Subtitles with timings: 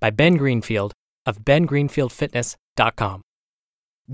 [0.00, 0.92] by Ben Greenfield
[1.26, 3.22] of bengreenfieldfitness.com.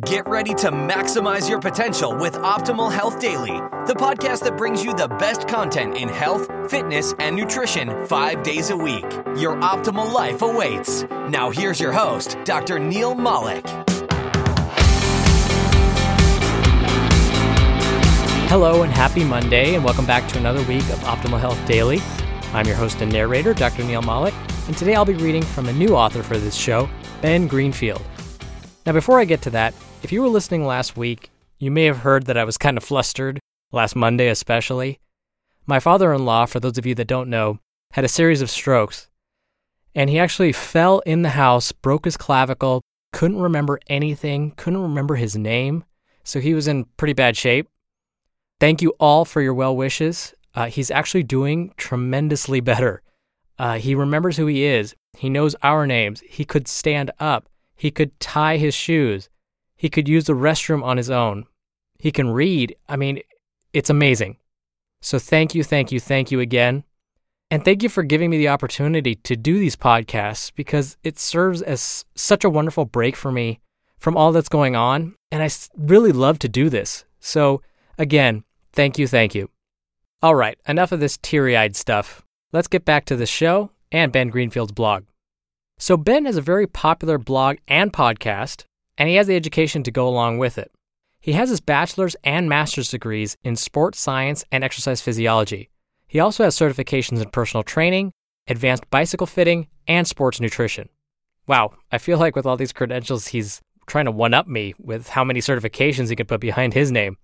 [0.07, 4.95] Get ready to maximize your potential with Optimal Health Daily, the podcast that brings you
[4.95, 9.05] the best content in health, fitness, and nutrition five days a week.
[9.37, 11.03] Your optimal life awaits.
[11.29, 12.79] Now, here's your host, Dr.
[12.79, 13.67] Neal Malik.
[18.49, 21.99] Hello and happy Monday, and welcome back to another week of Optimal Health Daily.
[22.55, 23.83] I'm your host and narrator, Dr.
[23.83, 24.35] Neal Malik,
[24.67, 26.87] and today I'll be reading from a new author for this show,
[27.23, 28.03] Ben Greenfield.
[28.85, 29.73] Now, before I get to that,
[30.03, 32.85] if you were listening last week, you may have heard that I was kind of
[32.85, 33.41] flustered,
[33.73, 35.01] last Monday especially.
[35.65, 37.59] My father in law, for those of you that don't know,
[37.93, 39.09] had a series of strokes,
[39.95, 42.83] and he actually fell in the house, broke his clavicle,
[43.15, 45.85] couldn't remember anything, couldn't remember his name,
[46.23, 47.71] so he was in pretty bad shape.
[48.61, 50.35] Thank you all for your well wishes.
[50.55, 53.03] Uh, he's actually doing tremendously better.
[53.59, 54.95] Uh, he remembers who he is.
[55.17, 56.21] He knows our names.
[56.27, 57.49] He could stand up.
[57.75, 59.29] He could tie his shoes.
[59.77, 61.47] He could use the restroom on his own.
[61.99, 62.77] He can read.
[62.89, 63.21] I mean,
[63.73, 64.37] it's amazing.
[65.01, 66.85] So thank you, thank you, thank you again.
[67.51, 71.61] And thank you for giving me the opportunity to do these podcasts because it serves
[71.61, 73.61] as such a wonderful break for me
[73.99, 75.15] from all that's going on.
[75.31, 77.05] And I really love to do this.
[77.21, 77.63] So,
[77.99, 79.52] again, Thank you, thank you.
[80.25, 82.23] All right, enough of this teary eyed stuff.
[82.53, 85.03] Let's get back to the show and Ben Greenfield's blog.
[85.79, 88.67] So, Ben has a very popular blog and podcast,
[88.97, 90.71] and he has the education to go along with it.
[91.19, 95.71] He has his bachelor's and master's degrees in sports science and exercise physiology.
[96.07, 98.13] He also has certifications in personal training,
[98.47, 100.89] advanced bicycle fitting, and sports nutrition.
[101.49, 105.09] Wow, I feel like with all these credentials, he's trying to one up me with
[105.09, 107.17] how many certifications he could put behind his name.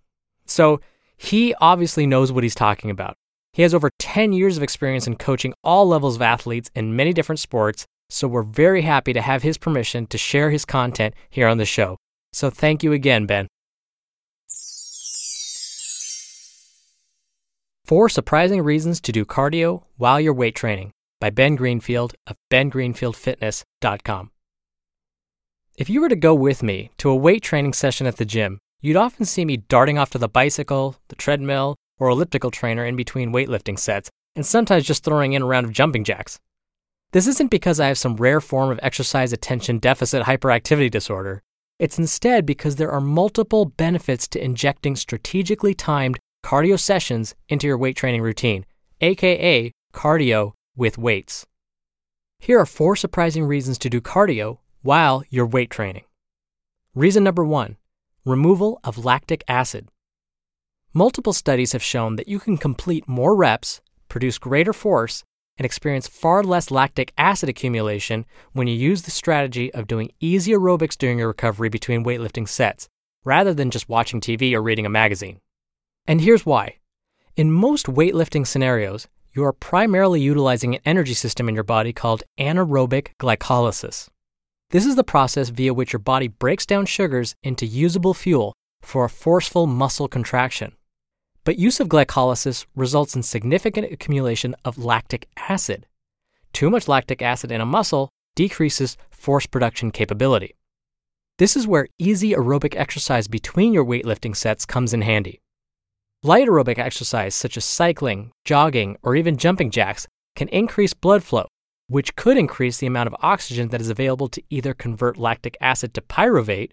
[0.47, 0.81] So,
[1.19, 3.17] he obviously knows what he's talking about.
[3.53, 7.12] He has over 10 years of experience in coaching all levels of athletes in many
[7.12, 11.49] different sports, so we're very happy to have his permission to share his content here
[11.49, 11.97] on the show.
[12.33, 13.49] So thank you again, Ben.
[17.85, 24.31] Four Surprising Reasons to Do Cardio While You're Weight Training by Ben Greenfield of bengreenfieldfitness.com.
[25.77, 28.59] If you were to go with me to a weight training session at the gym,
[28.81, 32.94] You'd often see me darting off to the bicycle, the treadmill, or elliptical trainer in
[32.94, 36.39] between weightlifting sets, and sometimes just throwing in a round of jumping jacks.
[37.11, 41.43] This isn't because I have some rare form of exercise attention deficit hyperactivity disorder.
[41.81, 47.78] It's instead because there are multiple benefits to injecting strategically timed cardio sessions into your
[47.78, 48.65] weight training routine,
[49.00, 51.47] aka cardio with weights.
[52.38, 56.05] Here are four surprising reasons to do cardio while you're weight training.
[56.94, 57.77] Reason number one
[58.28, 59.89] removal of lactic acid.
[60.93, 65.25] Multiple studies have shown that you can complete more reps, produce greater force,
[65.56, 70.53] and experience far less lactic acid accumulation when you use the strategy of doing easy
[70.53, 72.88] aerobics during your recovery between weightlifting sets,
[73.25, 75.41] rather than just watching TV or reading a magazine.
[76.06, 76.77] And here's why.
[77.34, 82.25] In most weightlifting scenarios, you are primarily utilizing an energy system in your body called
[82.38, 84.08] anaerobic glycolysis.
[84.70, 89.06] This is the process via which your body breaks down sugars into usable fuel for
[89.06, 90.73] a forceful muscle contraction.
[91.44, 95.87] But use of glycolysis results in significant accumulation of lactic acid.
[96.53, 100.55] Too much lactic acid in a muscle decreases force production capability.
[101.38, 105.41] This is where easy aerobic exercise between your weightlifting sets comes in handy.
[106.23, 110.06] Light aerobic exercise, such as cycling, jogging, or even jumping jacks,
[110.37, 111.47] can increase blood flow,
[111.88, 115.94] which could increase the amount of oxygen that is available to either convert lactic acid
[115.94, 116.70] to pyruvate,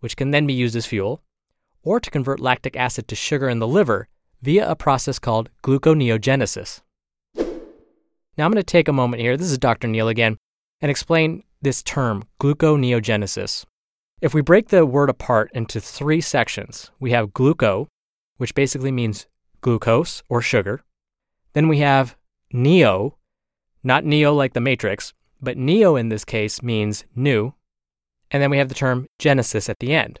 [0.00, 1.22] which can then be used as fuel,
[1.82, 4.08] or to convert lactic acid to sugar in the liver
[4.42, 6.82] via a process called gluconeogenesis.
[7.36, 9.88] Now I'm going to take a moment here, this is Dr.
[9.88, 10.36] Neal again,
[10.80, 13.64] and explain this term, gluconeogenesis.
[14.20, 17.86] If we break the word apart into three sections, we have gluco,
[18.36, 19.26] which basically means
[19.60, 20.82] glucose or sugar.
[21.52, 22.16] Then we have
[22.52, 23.16] neo,
[23.86, 27.54] not neo like the Matrix, but neo in this case means new.
[28.32, 30.18] And then we have the term genesis at the end.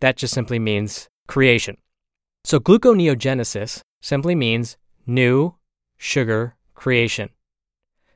[0.00, 1.78] That just simply means creation.
[2.44, 4.76] So gluconeogenesis simply means
[5.06, 5.54] new
[5.96, 7.30] sugar creation.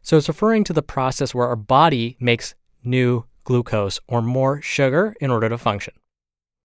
[0.02, 2.54] So it's referring to the process where our body makes
[2.84, 5.94] new glucose or more sugar in order to function.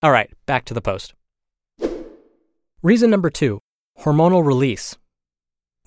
[0.03, 1.13] All right, back to the post.
[2.83, 3.59] Reason number two
[4.01, 4.97] hormonal release.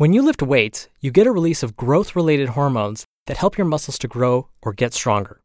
[0.01, 3.67] When you lift weights, you get a release of growth related hormones that help your
[3.67, 5.43] muscles to grow or get stronger.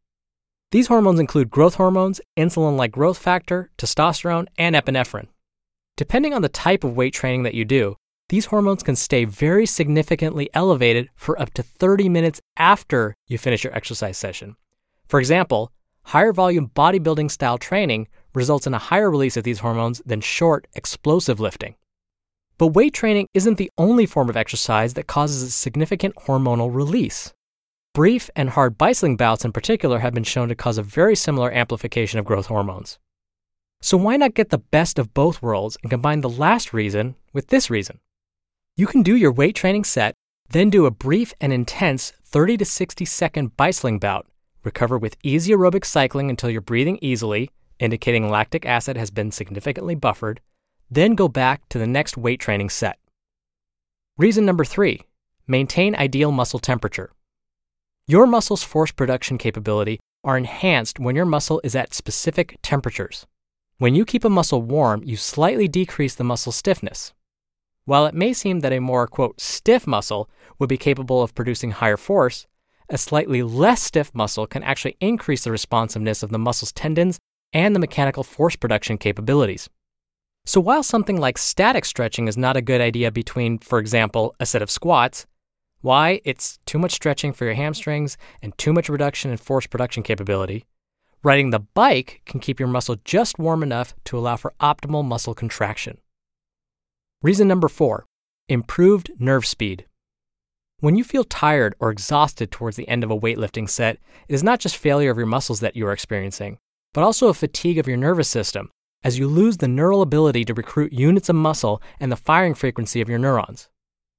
[0.71, 5.27] These hormones include growth hormones, insulin like growth factor, testosterone, and epinephrine.
[5.97, 7.97] Depending on the type of weight training that you do,
[8.29, 13.65] these hormones can stay very significantly elevated for up to 30 minutes after you finish
[13.65, 14.55] your exercise session.
[15.09, 15.73] For example,
[16.03, 20.65] higher volume bodybuilding style training results in a higher release of these hormones than short,
[20.75, 21.75] explosive lifting.
[22.57, 27.33] But weight training isn't the only form of exercise that causes a significant hormonal release.
[27.93, 31.51] Brief and hard bicycling bouts in particular have been shown to cause a very similar
[31.51, 32.97] amplification of growth hormones.
[33.81, 37.47] So why not get the best of both worlds and combine the last reason with
[37.47, 37.99] this reason?
[38.77, 40.15] You can do your weight training set,
[40.49, 44.27] then do a brief and intense 30 to 60 second bicycling bout,
[44.63, 47.49] recover with easy aerobic cycling until you're breathing easily,
[47.79, 50.39] indicating lactic acid has been significantly buffered,
[50.95, 52.97] then go back to the next weight training set.
[54.17, 55.01] Reason number three
[55.47, 57.11] maintain ideal muscle temperature.
[58.07, 63.27] Your muscle's force production capability are enhanced when your muscle is at specific temperatures.
[63.77, 67.13] When you keep a muscle warm, you slightly decrease the muscle stiffness.
[67.83, 71.71] While it may seem that a more, quote, stiff muscle would be capable of producing
[71.71, 72.47] higher force,
[72.89, 77.19] a slightly less stiff muscle can actually increase the responsiveness of the muscle's tendons
[77.53, 79.69] and the mechanical force production capabilities.
[80.45, 84.45] So while something like static stretching is not a good idea between, for example, a
[84.45, 85.25] set of squats,
[85.81, 86.21] why?
[86.23, 90.65] It's too much stretching for your hamstrings and too much reduction in force production capability.
[91.23, 95.33] Riding the bike can keep your muscle just warm enough to allow for optimal muscle
[95.33, 95.97] contraction.
[97.23, 98.05] Reason number four
[98.47, 99.85] improved nerve speed.
[100.79, 103.97] When you feel tired or exhausted towards the end of a weightlifting set,
[104.27, 106.59] it is not just failure of your muscles that you are experiencing,
[106.93, 108.69] but also a fatigue of your nervous system
[109.05, 113.01] as you lose the neural ability to recruit units of muscle and the firing frequency
[113.01, 113.69] of your neurons.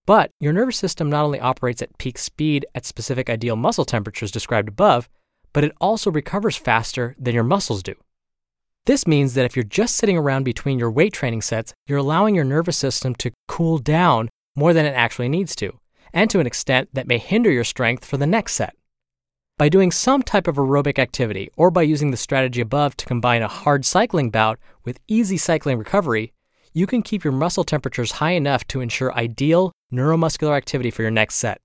[0.07, 4.31] But your nervous system not only operates at peak speed at specific ideal muscle temperatures
[4.31, 5.09] described above,
[5.53, 7.97] but it also recovers faster than your muscles do.
[8.85, 12.37] This means that if you're just sitting around between your weight training sets, you're allowing
[12.37, 15.81] your nervous system to cool down more than it actually needs to,
[16.13, 18.77] and to an extent that may hinder your strength for the next set.
[19.59, 23.41] By doing some type of aerobic activity, or by using the strategy above to combine
[23.41, 26.35] a hard cycling bout with easy cycling recovery,
[26.75, 31.11] you can keep your muscle temperatures high enough to ensure ideal neuromuscular activity for your
[31.11, 31.63] next set.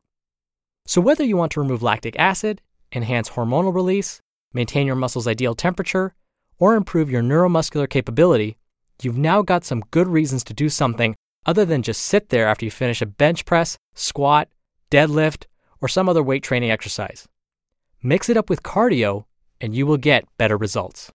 [0.86, 2.62] So, whether you want to remove lactic acid,
[2.94, 4.22] enhance hormonal release,
[4.54, 6.16] maintain your muscle's ideal temperature,
[6.60, 8.56] or improve your neuromuscular capability,
[9.02, 11.14] you've now got some good reasons to do something
[11.46, 14.48] other than just sit there after you finish a bench press, squat,
[14.90, 15.48] deadlift,
[15.82, 17.28] or some other weight training exercise.
[18.04, 19.26] Mix it up with cardio,
[19.60, 21.12] and you will get better results.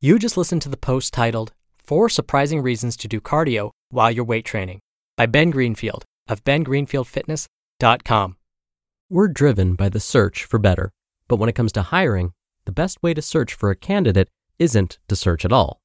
[0.00, 4.24] You just listened to the post titled Four Surprising Reasons to Do Cardio While You're
[4.24, 4.80] Weight Training
[5.16, 8.36] by Ben Greenfield of bengreenfieldfitness.com.
[9.10, 10.90] We're driven by the search for better.
[11.28, 12.32] But when it comes to hiring,
[12.64, 15.80] the best way to search for a candidate isn't to search at all.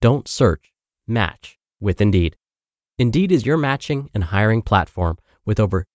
[0.00, 0.72] Don't search,
[1.08, 2.36] match with Indeed.
[2.98, 5.84] Indeed is your matching and hiring platform with over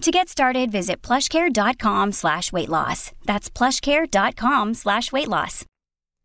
[0.00, 3.12] To get started, visit plushcare.com slash weight loss.
[3.26, 5.66] That's plushcare.com slash weight loss.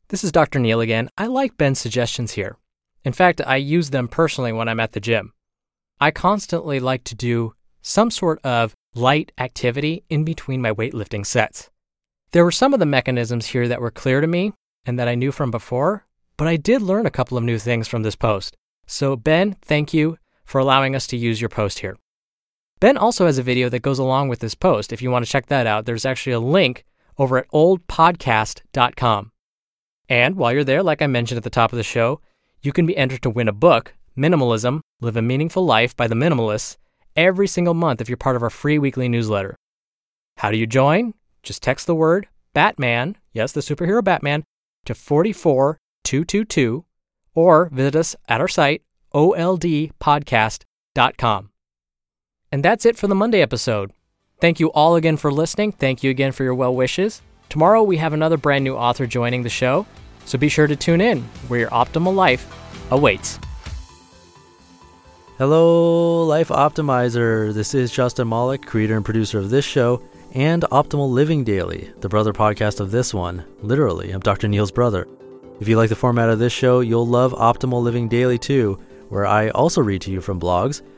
[0.07, 0.59] This is Dr.
[0.59, 1.09] Neal again.
[1.17, 2.55] I like Ben's suggestions here.
[3.03, 5.33] In fact, I use them personally when I'm at the gym.
[5.99, 11.69] I constantly like to do some sort of light activity in between my weightlifting sets.
[12.31, 14.53] There were some of the mechanisms here that were clear to me
[14.85, 16.05] and that I knew from before,
[16.37, 18.55] but I did learn a couple of new things from this post.
[18.87, 21.97] So, Ben, thank you for allowing us to use your post here.
[22.79, 24.91] Ben also has a video that goes along with this post.
[24.91, 26.83] If you want to check that out, there's actually a link
[27.17, 29.31] over at ohdpodcast.com.
[30.09, 32.21] And while you're there, like I mentioned at the top of the show,
[32.61, 36.15] you can be entered to win a book, Minimalism Live a Meaningful Life by the
[36.15, 36.77] Minimalists,
[37.15, 39.55] every single month if you're part of our free weekly newsletter.
[40.37, 41.13] How do you join?
[41.43, 44.43] Just text the word Batman, yes, the superhero Batman,
[44.85, 46.85] to 44222
[47.33, 51.49] or visit us at our site, ohdpodcast.com.
[52.51, 53.91] And that's it for the Monday episode.
[54.39, 55.71] Thank you all again for listening.
[55.71, 57.21] Thank you again for your well wishes.
[57.49, 59.85] Tomorrow we have another brand new author joining the show,
[60.25, 62.51] so be sure to tune in where your optimal life
[62.91, 63.39] awaits.
[65.37, 67.53] Hello, Life Optimizer.
[67.53, 70.01] This is Justin Malik, creator and producer of this show
[70.33, 73.45] and Optimal Living Daily, the brother podcast of this one.
[73.61, 74.47] Literally, I'm Dr.
[74.47, 75.07] Neal's brother.
[75.61, 79.25] If you like the format of this show, you'll love Optimal Living Daily too, where
[79.25, 80.81] I also read to you from blogs,